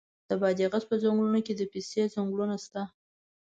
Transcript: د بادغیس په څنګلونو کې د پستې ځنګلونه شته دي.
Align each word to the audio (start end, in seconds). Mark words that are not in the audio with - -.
د 0.29 0.31
بادغیس 0.41 0.83
په 0.89 0.95
څنګلونو 1.01 1.39
کې 1.45 1.53
د 1.55 1.61
پستې 1.71 2.11
ځنګلونه 2.13 2.55
شته 2.63 2.81
دي. 2.87 2.93